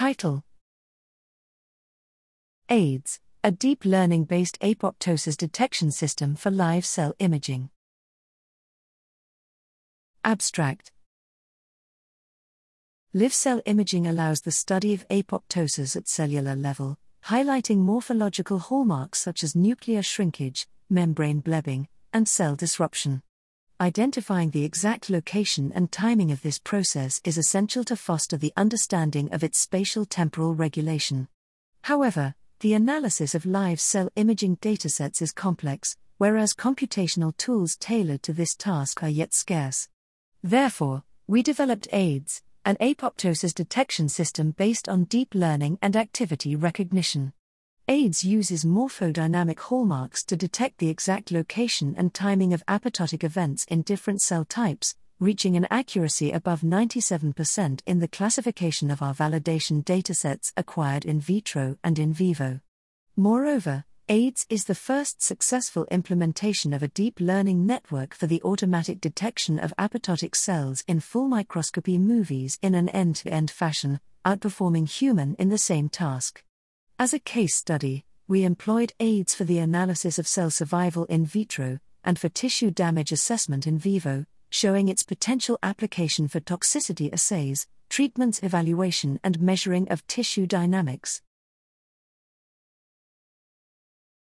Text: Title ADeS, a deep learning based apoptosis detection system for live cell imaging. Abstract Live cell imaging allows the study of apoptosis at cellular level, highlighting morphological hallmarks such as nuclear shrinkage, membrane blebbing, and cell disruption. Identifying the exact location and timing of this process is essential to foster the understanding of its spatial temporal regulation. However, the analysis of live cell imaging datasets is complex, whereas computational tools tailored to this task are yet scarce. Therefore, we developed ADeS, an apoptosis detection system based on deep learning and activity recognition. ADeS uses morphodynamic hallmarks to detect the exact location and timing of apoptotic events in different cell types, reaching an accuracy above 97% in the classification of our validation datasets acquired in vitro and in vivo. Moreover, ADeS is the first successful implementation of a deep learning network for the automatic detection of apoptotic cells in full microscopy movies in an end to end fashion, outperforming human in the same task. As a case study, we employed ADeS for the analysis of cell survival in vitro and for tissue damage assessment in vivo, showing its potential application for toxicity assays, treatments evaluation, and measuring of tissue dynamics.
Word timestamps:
Title 0.00 0.42
ADeS, 2.70 3.18
a 3.44 3.50
deep 3.50 3.84
learning 3.84 4.24
based 4.24 4.58
apoptosis 4.60 5.36
detection 5.36 5.90
system 5.90 6.36
for 6.36 6.50
live 6.50 6.86
cell 6.86 7.12
imaging. 7.18 7.68
Abstract 10.24 10.90
Live 13.12 13.34
cell 13.34 13.60
imaging 13.66 14.06
allows 14.06 14.40
the 14.40 14.50
study 14.50 14.94
of 14.94 15.06
apoptosis 15.08 15.94
at 15.94 16.08
cellular 16.08 16.56
level, 16.56 16.96
highlighting 17.26 17.80
morphological 17.80 18.58
hallmarks 18.58 19.18
such 19.18 19.44
as 19.44 19.54
nuclear 19.54 20.02
shrinkage, 20.02 20.66
membrane 20.88 21.42
blebbing, 21.42 21.88
and 22.10 22.26
cell 22.26 22.56
disruption. 22.56 23.22
Identifying 23.80 24.50
the 24.50 24.66
exact 24.66 25.08
location 25.08 25.72
and 25.74 25.90
timing 25.90 26.30
of 26.30 26.42
this 26.42 26.58
process 26.58 27.18
is 27.24 27.38
essential 27.38 27.82
to 27.84 27.96
foster 27.96 28.36
the 28.36 28.52
understanding 28.54 29.32
of 29.32 29.42
its 29.42 29.58
spatial 29.58 30.04
temporal 30.04 30.54
regulation. 30.54 31.28
However, 31.84 32.34
the 32.58 32.74
analysis 32.74 33.34
of 33.34 33.46
live 33.46 33.80
cell 33.80 34.10
imaging 34.16 34.58
datasets 34.58 35.22
is 35.22 35.32
complex, 35.32 35.96
whereas 36.18 36.52
computational 36.52 37.34
tools 37.38 37.74
tailored 37.74 38.22
to 38.24 38.34
this 38.34 38.54
task 38.54 39.02
are 39.02 39.08
yet 39.08 39.32
scarce. 39.32 39.88
Therefore, 40.42 41.02
we 41.26 41.42
developed 41.42 41.88
ADeS, 41.90 42.42
an 42.66 42.76
apoptosis 42.82 43.54
detection 43.54 44.10
system 44.10 44.50
based 44.50 44.90
on 44.90 45.04
deep 45.04 45.34
learning 45.34 45.78
and 45.80 45.96
activity 45.96 46.54
recognition. 46.54 47.32
ADeS 47.90 48.22
uses 48.22 48.64
morphodynamic 48.64 49.58
hallmarks 49.58 50.22
to 50.22 50.36
detect 50.36 50.78
the 50.78 50.88
exact 50.88 51.32
location 51.32 51.96
and 51.98 52.14
timing 52.14 52.54
of 52.54 52.64
apoptotic 52.66 53.24
events 53.24 53.64
in 53.64 53.82
different 53.82 54.22
cell 54.22 54.44
types, 54.44 54.94
reaching 55.18 55.56
an 55.56 55.66
accuracy 55.72 56.30
above 56.30 56.60
97% 56.60 57.80
in 57.86 57.98
the 57.98 58.06
classification 58.06 58.92
of 58.92 59.02
our 59.02 59.12
validation 59.12 59.82
datasets 59.82 60.52
acquired 60.56 61.04
in 61.04 61.18
vitro 61.18 61.78
and 61.82 61.98
in 61.98 62.12
vivo. 62.12 62.60
Moreover, 63.16 63.84
ADeS 64.08 64.46
is 64.48 64.66
the 64.66 64.76
first 64.76 65.20
successful 65.20 65.84
implementation 65.90 66.72
of 66.72 66.84
a 66.84 66.88
deep 66.94 67.18
learning 67.18 67.66
network 67.66 68.14
for 68.14 68.28
the 68.28 68.40
automatic 68.44 69.00
detection 69.00 69.58
of 69.58 69.74
apoptotic 69.80 70.36
cells 70.36 70.84
in 70.86 71.00
full 71.00 71.26
microscopy 71.26 71.98
movies 71.98 72.56
in 72.62 72.76
an 72.76 72.88
end 72.90 73.16
to 73.16 73.30
end 73.30 73.50
fashion, 73.50 73.98
outperforming 74.24 74.88
human 74.88 75.34
in 75.40 75.48
the 75.48 75.58
same 75.58 75.88
task. 75.88 76.44
As 77.00 77.14
a 77.14 77.18
case 77.18 77.54
study, 77.54 78.04
we 78.28 78.44
employed 78.44 78.92
ADeS 79.00 79.34
for 79.34 79.44
the 79.44 79.56
analysis 79.56 80.18
of 80.18 80.28
cell 80.28 80.50
survival 80.50 81.06
in 81.06 81.24
vitro 81.24 81.78
and 82.04 82.18
for 82.18 82.28
tissue 82.28 82.70
damage 82.70 83.10
assessment 83.10 83.66
in 83.66 83.78
vivo, 83.78 84.26
showing 84.50 84.88
its 84.88 85.02
potential 85.02 85.58
application 85.62 86.28
for 86.28 86.40
toxicity 86.40 87.10
assays, 87.10 87.66
treatments 87.88 88.42
evaluation, 88.42 89.18
and 89.24 89.40
measuring 89.40 89.88
of 89.88 90.06
tissue 90.08 90.46
dynamics. 90.46 91.22